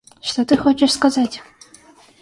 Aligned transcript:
Что 0.19 0.45
ты 0.45 0.57
хочешь 0.57 0.93
сказать? 0.93 1.43